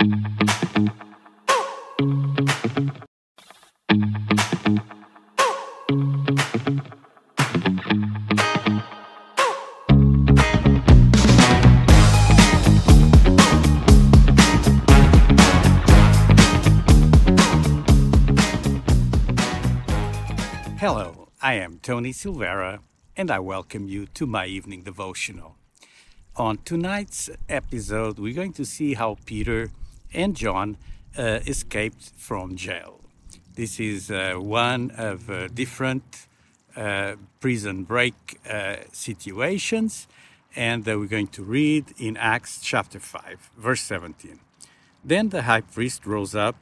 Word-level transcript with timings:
Hello, 0.00 0.12
I 21.42 21.54
am 21.54 21.78
Tony 21.82 22.12
Silvera, 22.14 22.78
and 23.14 23.30
I 23.30 23.38
welcome 23.38 23.86
you 23.86 24.06
to 24.14 24.26
my 24.26 24.46
evening 24.46 24.82
devotional. 24.82 25.56
On 26.36 26.56
tonight's 26.64 27.28
episode, 27.50 28.18
we're 28.18 28.32
going 28.32 28.54
to 28.54 28.64
see 28.64 28.94
how 28.94 29.18
Peter 29.26 29.68
and 30.12 30.36
John 30.36 30.76
uh, 31.16 31.40
escaped 31.46 32.12
from 32.16 32.56
jail. 32.56 33.00
This 33.54 33.80
is 33.80 34.10
uh, 34.10 34.34
one 34.36 34.90
of 34.92 35.28
uh, 35.28 35.48
different 35.48 36.26
uh, 36.76 37.16
prison 37.40 37.84
break 37.84 38.38
uh, 38.48 38.76
situations, 38.92 40.06
and 40.56 40.88
uh, 40.88 40.98
we're 40.98 41.06
going 41.06 41.28
to 41.28 41.42
read 41.42 41.92
in 41.98 42.16
Acts 42.16 42.60
chapter 42.62 43.00
5, 43.00 43.50
verse 43.58 43.82
17. 43.82 44.40
Then 45.04 45.30
the 45.30 45.42
high 45.42 45.62
priest 45.62 46.06
rose 46.06 46.34
up 46.34 46.56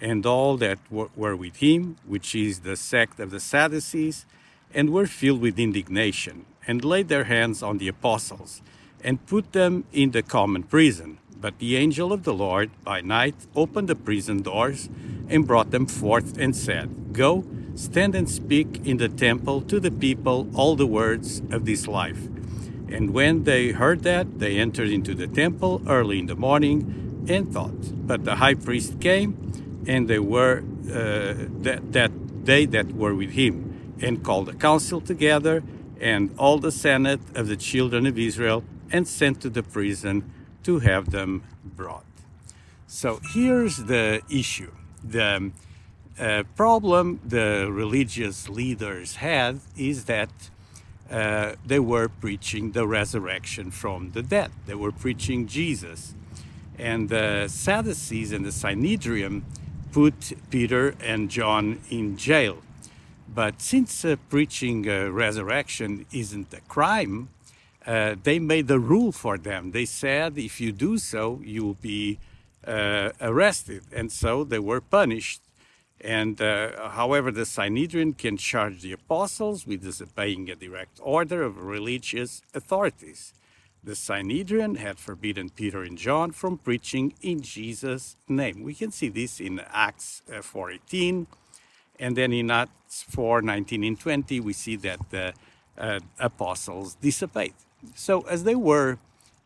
and 0.00 0.26
all 0.26 0.56
that 0.56 0.78
were 0.90 1.36
with 1.36 1.56
him, 1.56 1.96
which 2.04 2.34
is 2.34 2.60
the 2.60 2.74
sect 2.74 3.20
of 3.20 3.30
the 3.30 3.38
Sadducees, 3.38 4.26
and 4.74 4.90
were 4.90 5.06
filled 5.06 5.40
with 5.40 5.60
indignation, 5.60 6.44
and 6.66 6.84
laid 6.84 7.08
their 7.08 7.24
hands 7.24 7.62
on 7.62 7.78
the 7.78 7.86
apostles, 7.86 8.62
and 9.04 9.24
put 9.26 9.52
them 9.52 9.84
in 9.92 10.10
the 10.10 10.22
common 10.22 10.64
prison. 10.64 11.18
But 11.42 11.58
the 11.58 11.76
angel 11.76 12.12
of 12.12 12.22
the 12.22 12.32
Lord 12.32 12.70
by 12.84 13.00
night 13.00 13.34
opened 13.56 13.88
the 13.88 13.96
prison 13.96 14.42
doors 14.42 14.88
and 15.28 15.44
brought 15.44 15.72
them 15.72 15.86
forth 15.86 16.38
and 16.38 16.54
said, 16.54 17.12
Go, 17.12 17.44
stand 17.74 18.14
and 18.14 18.30
speak 18.30 18.86
in 18.86 18.98
the 18.98 19.08
temple 19.08 19.60
to 19.62 19.80
the 19.80 19.90
people 19.90 20.48
all 20.54 20.76
the 20.76 20.86
words 20.86 21.42
of 21.50 21.64
this 21.66 21.88
life. 21.88 22.28
And 22.88 23.12
when 23.12 23.42
they 23.42 23.72
heard 23.72 24.04
that, 24.04 24.38
they 24.38 24.58
entered 24.58 24.90
into 24.90 25.14
the 25.14 25.26
temple 25.26 25.82
early 25.88 26.20
in 26.20 26.26
the 26.26 26.36
morning 26.36 27.26
and 27.28 27.52
thought. 27.52 28.06
But 28.06 28.24
the 28.24 28.36
high 28.36 28.54
priest 28.54 29.00
came 29.00 29.82
and 29.88 30.06
they 30.06 30.20
were 30.20 30.62
uh, 30.88 31.34
that, 31.62 31.92
that 31.92 32.12
they 32.44 32.66
that 32.66 32.92
were 32.92 33.14
with 33.14 33.30
him, 33.30 33.96
and 34.00 34.22
called 34.22 34.48
a 34.48 34.54
council 34.54 35.00
together, 35.00 35.62
and 36.00 36.32
all 36.38 36.58
the 36.58 36.72
senate 36.72 37.20
of 37.34 37.48
the 37.48 37.56
children 37.56 38.06
of 38.06 38.18
Israel, 38.18 38.62
and 38.92 39.08
sent 39.08 39.40
to 39.40 39.50
the 39.50 39.62
prison 39.62 40.30
to 40.64 40.80
have 40.80 41.10
them 41.10 41.42
brought. 41.64 42.04
So 42.86 43.20
here's 43.32 43.76
the 43.76 44.22
issue. 44.28 44.72
The 45.02 45.50
uh, 46.18 46.42
problem 46.54 47.20
the 47.24 47.68
religious 47.70 48.48
leaders 48.48 49.16
had 49.16 49.60
is 49.76 50.04
that 50.04 50.30
uh, 51.10 51.54
they 51.66 51.78
were 51.78 52.08
preaching 52.08 52.72
the 52.72 52.86
resurrection 52.86 53.70
from 53.70 54.12
the 54.12 54.22
dead. 54.22 54.50
They 54.66 54.74
were 54.74 54.92
preaching 54.92 55.46
Jesus. 55.46 56.14
And 56.78 57.08
the 57.08 57.48
Sadducees 57.48 58.32
and 58.32 58.44
the 58.44 58.52
Sanhedrin 58.52 59.44
put 59.92 60.32
Peter 60.50 60.94
and 61.00 61.30
John 61.30 61.80
in 61.90 62.16
jail. 62.16 62.62
But 63.34 63.60
since 63.60 64.04
uh, 64.04 64.16
preaching 64.28 64.88
uh, 64.88 65.08
resurrection 65.10 66.06
isn't 66.12 66.52
a 66.52 66.60
crime, 66.62 67.28
uh, 67.86 68.14
they 68.22 68.38
made 68.38 68.70
a 68.70 68.78
rule 68.78 69.12
for 69.12 69.38
them. 69.38 69.72
They 69.72 69.84
said 69.84 70.38
if 70.38 70.60
you 70.60 70.72
do 70.72 70.98
so, 70.98 71.40
you'll 71.44 71.74
be 71.74 72.18
uh, 72.66 73.10
arrested. 73.20 73.82
And 73.92 74.12
so 74.12 74.44
they 74.44 74.58
were 74.58 74.80
punished. 74.80 75.40
And 76.00 76.40
uh, 76.40 76.90
however, 76.90 77.30
the 77.30 77.46
Sanhedrin 77.46 78.14
can 78.14 78.36
charge 78.36 78.82
the 78.82 78.92
apostles 78.92 79.66
with 79.66 79.82
disobeying 79.82 80.50
a 80.50 80.56
direct 80.56 80.98
order 81.02 81.42
of 81.42 81.58
religious 81.58 82.42
authorities. 82.54 83.34
The 83.84 83.96
Sanhedrin 83.96 84.76
had 84.76 84.98
forbidden 84.98 85.50
Peter 85.50 85.82
and 85.82 85.98
John 85.98 86.30
from 86.30 86.58
preaching 86.58 87.14
in 87.20 87.40
Jesus' 87.42 88.16
name. 88.28 88.62
We 88.62 88.74
can 88.74 88.92
see 88.92 89.08
this 89.08 89.40
in 89.40 89.60
Acts 89.72 90.22
uh, 90.28 90.34
4.18, 90.34 91.26
and 91.98 92.16
then 92.16 92.32
in 92.32 92.50
Acts 92.50 93.04
4.19 93.10 93.86
and 93.86 93.98
20, 93.98 94.38
we 94.40 94.52
see 94.52 94.76
that 94.76 95.00
the 95.10 95.34
uh, 95.76 95.98
apostles 96.20 96.94
disobeyed. 96.94 97.54
So 97.94 98.22
as 98.22 98.44
they 98.44 98.54
were 98.54 98.98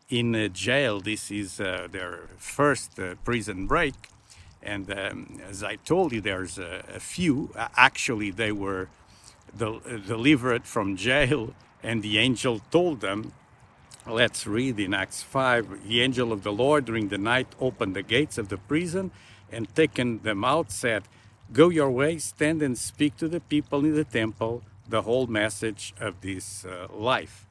in 0.09 0.35
uh, 0.35 0.47
jail, 0.47 0.99
this 0.99 1.31
is 1.31 1.59
uh, 1.59 1.87
their 1.91 2.21
first 2.37 2.99
uh, 2.99 3.15
prison 3.23 3.67
break, 3.67 3.95
and 4.61 4.91
um, 4.91 5.39
as 5.49 5.63
I 5.63 5.75
told 5.75 6.11
you, 6.11 6.21
there's 6.21 6.57
a, 6.57 6.83
a 6.95 6.99
few. 6.99 7.51
actually, 7.75 8.31
they 8.31 8.51
were 8.51 8.89
del- 9.57 9.81
delivered 10.07 10.65
from 10.65 10.95
jail, 10.95 11.53
and 11.83 12.01
the 12.03 12.17
angel 12.17 12.61
told 12.71 13.01
them 13.01 13.33
Let's 14.09 14.47
read 14.47 14.79
in 14.79 14.93
Acts 14.93 15.21
5 15.21 15.89
The 15.89 16.01
angel 16.01 16.31
of 16.31 16.43
the 16.43 16.51
Lord 16.53 16.85
during 16.85 17.09
the 17.09 17.17
night 17.17 17.47
opened 17.59 17.93
the 17.93 18.03
gates 18.03 18.37
of 18.37 18.47
the 18.47 18.57
prison 18.57 19.11
and 19.51 19.67
taking 19.75 20.19
them 20.19 20.45
out 20.45 20.71
said, 20.71 21.03
Go 21.51 21.67
your 21.67 21.91
way, 21.91 22.17
stand 22.17 22.61
and 22.61 22.77
speak 22.77 23.17
to 23.17 23.27
the 23.27 23.41
people 23.41 23.83
in 23.83 23.95
the 23.95 24.05
temple 24.05 24.63
the 24.87 25.01
whole 25.01 25.27
message 25.27 25.93
of 25.99 26.21
this 26.21 26.63
uh, 26.63 26.87
life. 26.93 27.46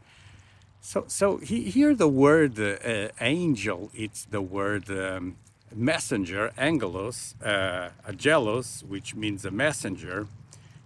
So, 0.80 1.04
so 1.08 1.38
he, 1.38 1.62
here 1.62 1.94
the 1.94 2.08
word 2.08 2.60
uh, 2.60 3.08
angel, 3.20 3.90
it's 3.94 4.24
the 4.24 4.40
word 4.40 4.88
um, 4.90 5.36
messenger, 5.74 6.52
angelos, 6.56 7.34
uh, 7.44 7.90
angelos, 8.06 8.84
which 8.86 9.14
means 9.14 9.44
a 9.44 9.50
messenger, 9.50 10.28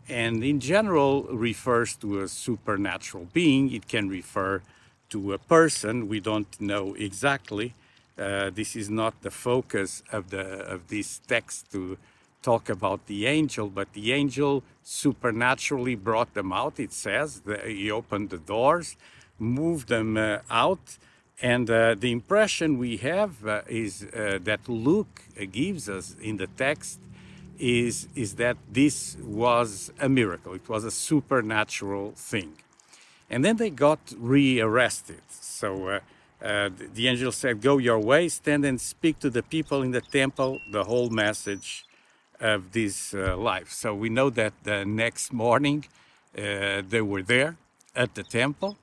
and 0.08 0.42
in 0.42 0.58
general 0.58 1.24
refers 1.24 1.96
to 1.96 2.20
a 2.20 2.28
supernatural 2.28 3.28
being. 3.32 3.72
It 3.72 3.86
can 3.88 4.08
refer 4.08 4.62
to 5.10 5.32
a 5.32 5.38
person. 5.38 6.08
We 6.08 6.20
don't 6.20 6.60
know 6.60 6.94
exactly. 6.94 7.74
Uh, 8.18 8.50
this 8.50 8.74
is 8.74 8.90
not 8.90 9.22
the 9.22 9.30
focus 9.30 10.02
of 10.12 10.30
the 10.30 10.40
of 10.40 10.88
this 10.88 11.20
text 11.26 11.70
to 11.72 11.96
talk 12.42 12.68
about 12.68 13.06
the 13.06 13.26
angel, 13.26 13.68
but 13.68 13.92
the 13.92 14.12
angel 14.12 14.62
supernaturally 14.82 15.94
brought 15.94 16.34
them 16.34 16.52
out. 16.52 16.80
It 16.80 16.92
says 16.92 17.42
he 17.66 17.90
opened 17.90 18.30
the 18.30 18.38
doors, 18.38 18.96
moved 19.40 19.88
them 19.88 20.16
uh, 20.16 20.38
out, 20.50 20.98
and 21.42 21.70
uh, 21.70 21.94
the 21.94 22.12
impression 22.12 22.78
we 22.78 22.98
have 22.98 23.46
uh, 23.46 23.62
is 23.66 24.00
that 24.10 24.60
Luke 24.68 25.22
gives 25.50 25.88
us 25.88 26.14
in 26.20 26.36
the 26.36 26.46
text 26.46 27.00
is 27.58 28.08
is 28.14 28.34
that 28.36 28.56
this 28.72 29.16
was 29.22 29.92
a 30.00 30.08
miracle. 30.08 30.54
It 30.54 30.68
was 30.68 30.84
a 30.84 30.90
supernatural 30.90 32.12
thing. 32.16 32.54
And 33.28 33.44
then 33.44 33.56
they 33.56 33.70
got 33.70 34.00
rearrested. 34.18 35.22
So 35.30 35.88
uh, 35.88 36.00
uh, 36.42 36.70
the 36.94 37.06
angel 37.06 37.32
said, 37.32 37.60
Go 37.60 37.78
your 37.78 37.98
way, 37.98 38.28
stand 38.28 38.64
and 38.64 38.80
speak 38.80 39.20
to 39.20 39.30
the 39.30 39.42
people 39.42 39.82
in 39.82 39.92
the 39.92 40.00
temple 40.00 40.58
the 40.72 40.84
whole 40.84 41.10
message 41.10 41.84
of 42.40 42.72
this 42.72 43.14
uh, 43.14 43.36
life. 43.36 43.70
So 43.70 43.94
we 43.94 44.08
know 44.08 44.30
that 44.30 44.54
the 44.64 44.84
next 44.84 45.32
morning 45.32 45.84
they 46.34 47.02
were 47.02 47.22
there 47.22 47.56
at 47.94 48.14
the 48.14 48.22
temple, 48.22 48.76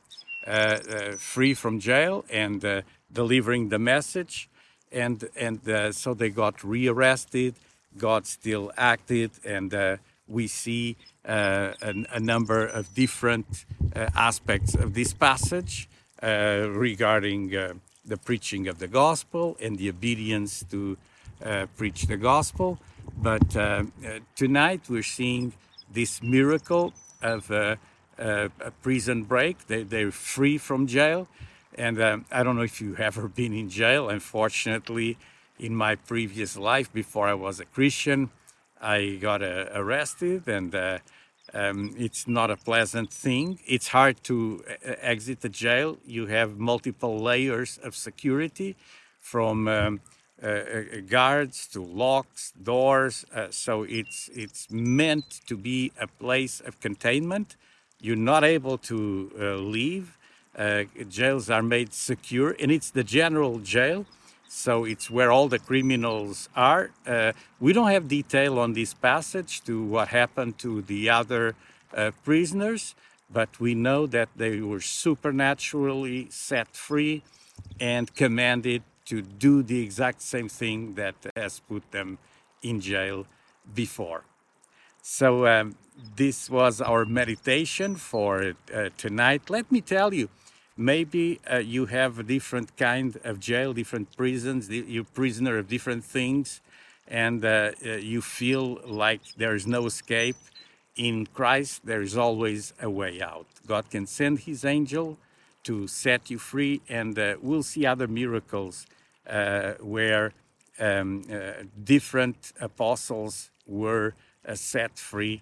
Uh, 0.47 0.49
uh, 0.49 1.11
free 1.17 1.53
from 1.53 1.77
jail 1.77 2.23
and 2.29 2.63
uh, 2.63 2.81
delivering 3.11 3.67
the 3.67 3.77
message. 3.77 4.49
And, 4.93 5.27
and 5.35 5.59
so 5.93 6.13
they 6.13 6.29
got 6.29 6.63
rearrested. 6.63 7.55
God 7.97 8.25
still 8.25 8.71
acted, 8.77 9.31
and 9.43 9.99
we 10.25 10.47
see 10.47 10.95
uh, 11.27 11.73
a, 11.81 11.93
a, 12.13 12.19
number 12.21 12.65
of 12.65 12.93
different 12.93 13.65
uh, 13.93 14.07
aspects 14.15 14.73
of 14.75 14.93
this 14.93 15.13
passage 15.13 15.89
uh, 16.23 16.69
regarding 16.69 17.49
the 18.05 18.17
preaching 18.23 18.69
of 18.69 18.79
the 18.79 18.87
gospel 18.87 19.57
and 19.59 19.77
the 19.77 19.89
obedience 19.89 20.63
to 20.71 20.97
preach 21.75 22.03
the 22.03 22.15
gospel. 22.15 22.79
But 23.17 23.49
tonight 24.37 24.81
we're 24.87 25.03
seeing 25.03 25.51
this 25.91 26.23
miracle 26.23 26.93
of 27.21 27.51
a 28.17 28.71
prison 28.81 29.23
break. 29.23 29.67
They, 29.67 29.83
they're 29.83 30.11
free 30.11 30.57
from 30.57 30.87
jail. 30.87 31.27
And 31.75 32.01
um, 32.01 32.25
I 32.31 32.43
don't 32.43 32.55
know 32.55 32.63
if 32.63 32.81
you've 32.81 32.99
ever 33.11 33.27
been 33.27 33.53
in 33.53 33.69
jail. 33.69 34.09
Unfortunately, 34.09 35.17
in 35.59 35.75
my 35.75 35.95
previous 35.95 36.57
life, 36.57 36.91
before 36.91 37.27
I 37.27 37.33
was 37.33 37.59
a 37.59 37.65
Christian, 37.65 38.29
I 38.81 39.17
got 39.19 39.41
uh, 39.41 39.65
arrested, 39.73 40.47
and 40.47 40.73
uh, 40.75 40.99
um, 41.53 41.95
it's 41.97 42.27
not 42.27 42.51
a 42.51 42.57
pleasant 42.57 43.11
thing. 43.11 43.59
It's 43.65 43.87
hard 43.87 44.23
to 44.25 44.63
uh, 44.69 44.93
exit 45.01 45.41
the 45.41 45.49
jail. 45.49 45.97
You 46.05 46.27
have 46.27 46.57
multiple 46.59 47.17
layers 47.19 47.79
of 47.83 47.95
security, 47.95 48.75
from 49.19 49.67
um, 49.67 49.99
uh, 50.41 50.47
uh 50.47 50.83
guards 51.09 51.67
to 51.67 51.81
locks, 51.81 52.53
doors. 52.63 53.25
Uh, 53.33 53.47
so 53.49 53.83
it's 53.83 54.29
it's 54.33 54.67
meant 54.69 55.41
to 55.47 55.57
be 55.57 55.91
a 55.99 56.07
place 56.07 56.61
of 56.61 56.79
containment. 56.79 57.55
You're 57.99 58.15
not 58.15 58.43
able 58.43 58.77
to 58.79 59.31
leave. 59.59 60.17
jails 61.09 61.49
are 61.49 61.63
made 61.63 61.93
secure, 61.93 62.55
and 62.59 62.71
it's 62.71 62.91
the 62.91 63.03
general 63.03 63.59
jail 63.59 64.05
So 64.47 64.85
it's 64.85 65.09
where 65.09 65.31
all 65.31 65.49
the 65.49 65.59
criminals 65.59 66.49
are. 66.55 66.91
Uh, 67.05 67.33
we 67.59 67.73
don't 67.73 67.89
have 67.89 68.07
detail 68.07 68.59
on 68.59 68.73
this 68.73 68.93
passage 68.93 69.63
to 69.65 69.83
what 69.83 70.07
happened 70.07 70.57
to 70.59 70.81
the 70.81 71.09
other 71.09 71.55
uh, 71.93 72.11
prisoners, 72.23 72.95
but 73.29 73.59
we 73.59 73.75
know 73.75 74.07
that 74.07 74.29
they 74.35 74.61
were 74.61 74.79
supernaturally 74.79 76.27
set 76.29 76.69
free 76.75 77.23
and 77.79 78.13
commanded 78.15 78.83
to 79.05 79.21
do 79.21 79.63
the 79.63 79.81
exact 79.81 80.21
same 80.21 80.47
thing 80.47 80.95
that 80.95 81.15
has 81.35 81.59
put 81.59 81.91
them 81.91 82.17
in 82.61 82.79
jail 82.79 83.25
before. 83.75 84.23
So 85.01 85.47
um, 85.47 85.75
this 86.15 86.49
was 86.49 86.81
our 86.81 87.05
meditation 87.05 87.95
for 87.95 88.53
uh, 88.73 88.89
tonight. 88.97 89.49
Let 89.49 89.71
me 89.71 89.81
tell 89.81 90.13
you, 90.13 90.29
maybe 90.75 91.39
uh, 91.51 91.57
you 91.57 91.87
have 91.87 92.19
a 92.19 92.23
different 92.23 92.75
kind 92.77 93.17
of 93.23 93.39
jail, 93.39 93.73
different 93.73 94.15
prisons, 94.15 94.69
you're 94.69 95.03
prisoner 95.03 95.57
of 95.57 95.67
different 95.67 96.03
things, 96.03 96.61
and 97.07 97.43
uh, 97.43 97.71
uh, 97.85 97.91
you 97.93 98.21
feel 98.21 98.79
like 98.85 99.21
there 99.37 99.55
is 99.55 99.65
no 99.65 99.85
escape. 99.85 100.35
In 100.95 101.27
Christ, 101.27 101.85
there 101.85 102.01
is 102.01 102.17
always 102.17 102.73
a 102.81 102.89
way 102.89 103.21
out. 103.21 103.45
God 103.67 103.89
can 103.89 104.07
send 104.07 104.39
His 104.39 104.65
angel 104.65 105.17
to 105.63 105.87
set 105.87 106.29
you 106.31 106.39
free, 106.39 106.81
and 106.89 107.17
uh, 107.17 107.35
we'll 107.41 107.63
see 107.63 107.85
other 107.85 108.07
miracles 108.07 108.87
uh, 109.29 109.73
where 109.79 110.33
um, 110.79 111.23
different 111.83 112.53
apostles 112.61 113.51
were 113.65 114.13
set 114.55 114.97
free 114.97 115.41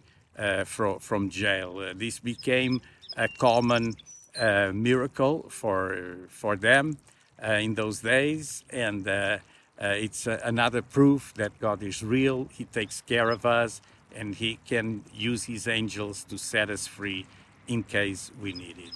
from, 0.66 1.00
from 1.00 1.30
jail. 1.30 1.94
this 1.96 2.19
became 2.19 2.81
a 3.16 3.28
common 3.28 3.94
miracle 4.74 5.46
for, 5.50 6.18
for 6.30 6.56
them 6.56 6.98
in 7.42 7.75
those 7.75 8.02
days, 8.02 8.63
and 8.69 9.07
uh, 9.80 9.88
it's 9.88 10.25
uh, 10.25 10.40
another 10.44 10.81
proof 10.81 11.34
that 11.36 11.57
God 11.60 11.84
is 11.84 12.02
real. 12.02 12.48
He 12.52 12.63
takes 12.66 13.02
care 13.02 13.30
of 13.30 13.46
us, 13.46 13.81
and 14.16 14.36
He 14.36 14.60
can 14.66 15.04
use 15.13 15.44
His 15.44 15.68
angels 15.68 16.24
to 16.25 16.38
set 16.38 16.69
us 16.69 16.88
free 16.88 17.25
in 17.68 17.84
case 17.84 18.31
we 18.42 18.54
need 18.54 18.78
it. 18.78 18.94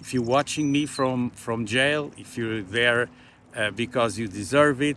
If 0.00 0.14
you're 0.14 0.22
watching 0.22 0.72
me 0.72 0.86
from, 0.86 1.30
from 1.30 1.66
jail, 1.66 2.12
if 2.16 2.38
you're 2.38 2.62
there 2.62 3.08
uh, 3.54 3.70
because 3.70 4.18
you 4.18 4.28
deserve 4.28 4.82
it. 4.82 4.96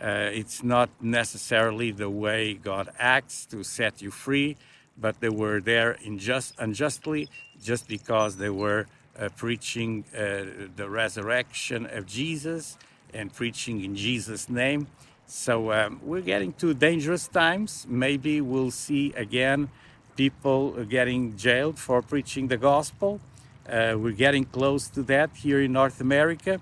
Uh, 0.00 0.30
it's 0.32 0.62
not 0.62 0.88
necessarily 1.00 1.90
the 1.90 2.08
way 2.08 2.54
God 2.54 2.90
acts 2.98 3.46
to 3.46 3.64
set 3.64 4.00
you 4.00 4.10
free, 4.10 4.56
but 4.96 5.20
they 5.20 5.28
were 5.28 5.60
there 5.60 5.96
unjust, 6.04 6.54
unjustly 6.58 7.28
just 7.62 7.88
because 7.88 8.36
they 8.36 8.50
were 8.50 8.86
uh, 9.18 9.28
preaching 9.36 10.04
uh, 10.16 10.68
the 10.76 10.88
resurrection 10.88 11.86
of 11.86 12.06
Jesus 12.06 12.78
and 13.12 13.32
preaching 13.32 13.82
in 13.82 13.96
Jesus' 13.96 14.48
name. 14.48 14.86
So 15.26 15.72
um, 15.72 16.00
we're 16.02 16.22
getting 16.22 16.52
to 16.54 16.72
dangerous 16.74 17.26
times. 17.26 17.86
Maybe 17.88 18.40
we'll 18.40 18.70
see 18.70 19.12
again 19.14 19.68
people 20.16 20.84
getting 20.84 21.36
jailed 21.36 21.78
for 21.78 22.02
preaching 22.02 22.48
the 22.48 22.56
gospel. 22.56 23.20
Uh, 23.68 23.94
we're 23.98 24.12
getting 24.12 24.44
close 24.44 24.88
to 24.88 25.02
that 25.04 25.30
here 25.34 25.60
in 25.60 25.72
North 25.72 26.00
America. 26.00 26.60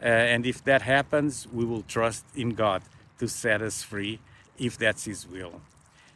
Uh, 0.00 0.06
and 0.06 0.46
if 0.46 0.62
that 0.64 0.82
happens, 0.82 1.46
we 1.52 1.64
will 1.64 1.82
trust 1.82 2.24
in 2.34 2.50
God 2.50 2.82
to 3.18 3.28
set 3.28 3.62
us 3.62 3.82
free 3.82 4.18
if 4.58 4.76
that's 4.76 5.04
His 5.04 5.26
will. 5.26 5.60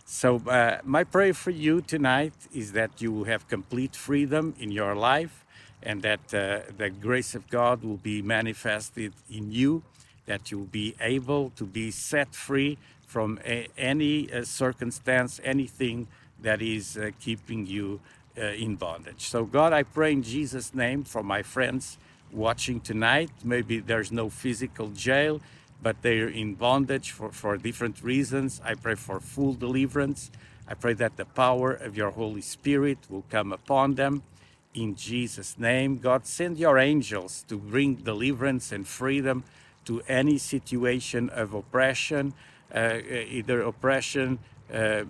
So, 0.04 0.42
uh, 0.48 0.78
my 0.84 1.04
prayer 1.04 1.32
for 1.32 1.50
you 1.50 1.80
tonight 1.80 2.32
is 2.52 2.72
that 2.72 3.00
you 3.00 3.12
will 3.12 3.24
have 3.24 3.46
complete 3.48 3.94
freedom 3.94 4.54
in 4.58 4.70
your 4.72 4.94
life 4.94 5.44
and 5.82 6.02
that 6.02 6.34
uh, 6.34 6.60
the 6.76 6.90
grace 6.90 7.34
of 7.34 7.48
God 7.48 7.82
will 7.82 7.96
be 7.96 8.20
manifested 8.20 9.12
in 9.30 9.52
you, 9.52 9.82
that 10.26 10.50
you'll 10.50 10.64
be 10.64 10.94
able 11.00 11.50
to 11.50 11.64
be 11.64 11.90
set 11.90 12.34
free 12.34 12.76
from 13.06 13.38
a, 13.46 13.68
any 13.78 14.30
uh, 14.32 14.44
circumstance, 14.44 15.40
anything 15.44 16.08
that 16.42 16.60
is 16.60 16.96
uh, 16.96 17.10
keeping 17.20 17.66
you 17.66 18.00
uh, 18.36 18.46
in 18.46 18.76
bondage. 18.76 19.28
So, 19.28 19.44
God, 19.44 19.72
I 19.72 19.84
pray 19.84 20.12
in 20.12 20.22
Jesus' 20.22 20.74
name 20.74 21.04
for 21.04 21.22
my 21.22 21.42
friends 21.42 21.98
watching 22.32 22.80
tonight. 22.80 23.30
Maybe 23.44 23.80
there's 23.80 24.12
no 24.12 24.30
physical 24.30 24.88
jail, 24.90 25.40
but 25.82 26.02
they're 26.02 26.28
in 26.28 26.54
bondage 26.54 27.10
for, 27.10 27.32
for 27.32 27.56
different 27.56 28.02
reasons. 28.02 28.60
I 28.64 28.74
pray 28.74 28.94
for 28.94 29.20
full 29.20 29.54
deliverance. 29.54 30.30
I 30.68 30.74
pray 30.74 30.92
that 30.94 31.16
the 31.16 31.24
power 31.24 31.72
of 31.72 31.96
your 31.96 32.10
Holy 32.10 32.42
Spirit 32.42 32.98
will 33.08 33.24
come 33.30 33.52
upon 33.52 33.94
them. 33.94 34.22
In 34.74 34.94
Jesus' 34.94 35.58
name, 35.58 35.98
God, 35.98 36.26
send 36.26 36.58
your 36.58 36.78
angels 36.78 37.44
to 37.48 37.56
bring 37.58 37.96
deliverance 37.96 38.70
and 38.70 38.86
freedom 38.86 39.42
to 39.86 40.00
any 40.06 40.38
situation 40.38 41.28
of 41.30 41.54
oppression, 41.54 42.34
uh, 42.72 42.98
either 43.08 43.62
oppression 43.62 44.38
uh, 44.72 45.04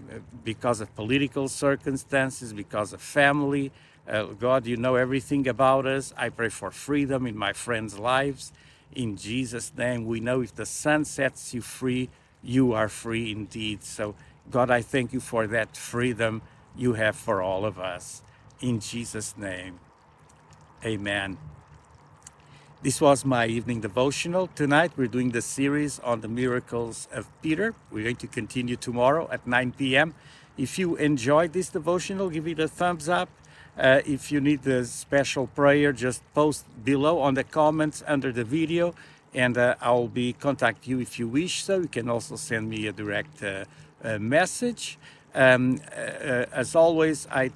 because 0.44 0.80
of 0.80 0.94
political 0.96 1.48
circumstances, 1.48 2.52
because 2.52 2.92
of 2.92 3.00
family, 3.00 3.72
uh, 4.08 4.24
God, 4.24 4.66
you 4.66 4.76
know 4.76 4.96
everything 4.96 5.46
about 5.46 5.86
us. 5.86 6.12
I 6.16 6.30
pray 6.30 6.48
for 6.48 6.70
freedom 6.70 7.26
in 7.26 7.36
my 7.36 7.52
friends' 7.52 7.98
lives. 7.98 8.52
In 8.92 9.16
Jesus' 9.16 9.72
name, 9.76 10.06
we 10.06 10.20
know 10.20 10.40
if 10.40 10.54
the 10.54 10.66
Son 10.66 11.04
sets 11.04 11.54
you 11.54 11.60
free, 11.60 12.08
you 12.42 12.72
are 12.72 12.88
free 12.88 13.30
indeed. 13.30 13.84
So, 13.84 14.14
God, 14.50 14.70
I 14.70 14.82
thank 14.82 15.12
you 15.12 15.20
for 15.20 15.46
that 15.46 15.76
freedom 15.76 16.42
you 16.76 16.94
have 16.94 17.14
for 17.14 17.42
all 17.42 17.64
of 17.64 17.78
us. 17.78 18.22
In 18.60 18.80
Jesus' 18.80 19.36
name, 19.36 19.78
amen. 20.84 21.38
This 22.82 22.98
was 22.98 23.26
my 23.26 23.46
evening 23.46 23.82
devotional. 23.82 24.46
Tonight 24.46 24.92
we're 24.96 25.06
doing 25.06 25.32
the 25.32 25.42
series 25.42 25.98
on 25.98 26.22
the 26.22 26.28
miracles 26.28 27.08
of 27.12 27.28
Peter. 27.42 27.74
We're 27.90 28.04
going 28.04 28.16
to 28.16 28.26
continue 28.26 28.76
tomorrow 28.76 29.28
at 29.30 29.46
9 29.46 29.72
p.m. 29.72 30.14
If 30.56 30.78
you 30.78 30.96
enjoyed 30.96 31.52
this 31.52 31.68
devotional, 31.68 32.30
give 32.30 32.48
it 32.48 32.58
a 32.58 32.68
thumbs 32.68 33.06
up 33.06 33.28
uh, 33.76 34.00
if 34.06 34.32
you 34.32 34.40
need 34.40 34.66
a 34.66 34.86
special 34.86 35.46
prayer, 35.48 35.92
just 35.92 36.22
post 36.32 36.64
below 36.82 37.20
on 37.20 37.34
the 37.34 37.44
comments 37.44 38.02
under 38.06 38.32
the 38.32 38.44
video 38.44 38.94
and 39.34 39.58
uh, 39.58 39.74
I'll 39.82 40.08
be 40.08 40.32
contact 40.32 40.86
you 40.86 41.00
if 41.00 41.18
you 41.18 41.28
wish 41.28 41.62
so. 41.62 41.80
You 41.80 41.88
can 41.88 42.08
also 42.08 42.36
send 42.36 42.70
me 42.70 42.86
a 42.86 42.92
direct 42.92 43.42
uh, 43.42 43.66
uh 44.02 44.18
message. 44.18 44.98
Um, 45.34 45.80
uh, 45.94 46.00
uh, 46.00 46.46
as 46.52 46.74
always, 46.74 47.28
I 47.30 47.48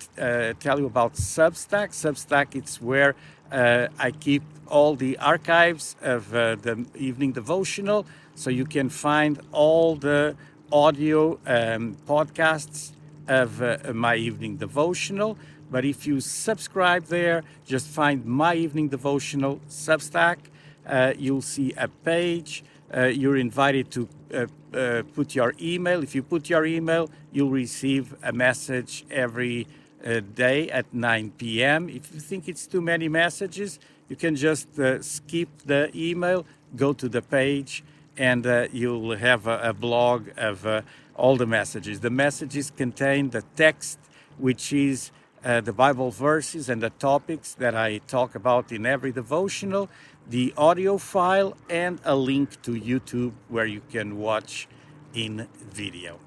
tell 0.61 0.79
you 0.79 0.87
about 0.87 1.15
Substack. 1.15 1.93
Substack, 1.93 2.55
it's 2.55 2.81
where 2.81 3.17
I 3.53 4.13
keep 4.21 4.43
all 4.67 4.97
the 4.97 5.19
archives 5.19 5.97
of 6.03 6.31
the 6.31 6.85
evening 6.97 7.33
devotional, 7.33 8.07
so 8.35 8.51
you 8.51 8.65
can 8.65 8.89
find 8.89 9.41
all 9.53 9.97
the 9.97 10.37
audio 10.73 11.39
um, 11.47 11.97
podcasts 12.07 12.93
of 13.29 13.95
my 13.95 14.17
evening 14.17 14.57
devotional. 14.57 15.37
But 15.71 15.85
if 15.85 16.07
you 16.07 16.21
subscribe 16.21 17.07
there, 17.07 17.43
just 17.67 17.89
find 17.89 18.25
My 18.25 18.55
Evening 18.55 18.89
Devotional 18.89 19.61
Substack. 19.69 20.39
Uh, 20.87 21.15
you'll 21.19 21.43
see 21.43 21.73
a 21.77 21.89
page. 21.89 22.63
Uh, 22.95 23.07
you're 23.07 23.37
invited 23.37 23.91
to 23.91 24.09
uh, 24.33 24.47
uh 24.73 25.03
put 25.15 25.35
your 25.35 25.55
email. 25.61 26.03
If 26.03 26.15
you 26.15 26.23
put 26.23 26.49
your 26.49 26.65
email, 26.67 27.11
you'll 27.33 27.51
receive 27.51 28.15
a 28.23 28.33
message 28.33 29.05
every 29.11 29.67
uh, 30.05 30.21
day 30.35 30.71
at 30.71 30.93
9 30.93 31.33
p.m. 31.39 31.89
If 31.89 32.13
you 32.15 32.21
think 32.21 32.49
it's 32.49 32.67
too 32.67 32.81
many 32.81 33.09
messages, 33.09 33.79
you 34.09 34.17
can 34.17 34.37
just 34.37 34.79
uh, 34.79 35.03
skip 35.03 35.49
the 35.65 35.91
email, 35.95 36.45
go 36.77 36.93
to 36.93 37.09
the 37.09 37.23
page, 37.23 37.83
and 38.17 38.47
you'll 38.73 39.17
have 39.17 39.49
a, 39.49 39.71
a 39.71 39.73
blog 39.73 40.29
of 40.37 40.85
all 41.17 41.37
the 41.37 41.47
messages. 41.47 42.01
The 42.01 42.11
messages 42.11 42.71
contain 42.71 43.31
the 43.31 43.43
text, 43.57 43.99
which 44.39 44.73
is 44.73 45.11
uh, 45.45 45.61
the 45.61 45.73
Bible 45.73 46.11
verses 46.11 46.69
and 46.69 46.83
the 46.83 46.91
topics 46.91 47.55
that 47.55 47.75
I 47.75 47.99
talk 47.99 48.35
about 48.35 48.73
in 48.73 48.87
every 48.87 49.13
devotional, 49.13 49.89
the 50.29 50.55
audio 50.57 50.97
file, 50.97 51.57
and 51.69 52.01
a 52.05 52.17
link 52.17 52.63
to 52.63 52.73
YouTube 52.73 53.33
where 53.49 53.67
you 53.67 53.83
can 53.91 54.19
watch 54.19 54.67
in 55.13 55.47
video. 55.71 56.19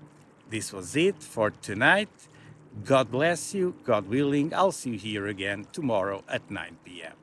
This 0.49 0.71
was 0.71 0.95
it 0.95 1.21
for 1.21 1.49
tonight. 1.49 2.09
God 2.85 3.11
bless 3.11 3.53
you. 3.53 3.75
God 3.83 4.07
willing, 4.07 4.53
I'll 4.53 4.71
see 4.71 4.91
you 4.91 4.99
here 4.99 5.27
again 5.27 5.67
tomorrow 5.71 6.23
at 6.29 6.49
9 6.49 6.77
p.m. 6.85 7.13